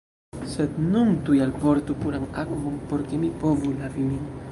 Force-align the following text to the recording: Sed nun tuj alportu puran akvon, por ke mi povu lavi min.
Sed 0.51 0.77
nun 0.93 1.11
tuj 1.27 1.35
alportu 1.45 1.97
puran 2.05 2.25
akvon, 2.45 2.79
por 2.93 3.05
ke 3.11 3.21
mi 3.25 3.31
povu 3.45 3.75
lavi 3.83 4.07
min. 4.09 4.25